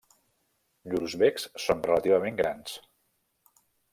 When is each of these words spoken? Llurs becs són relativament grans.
Llurs 0.93 1.15
becs 1.23 1.45
són 1.65 1.85
relativament 1.89 2.41
grans. 2.41 2.75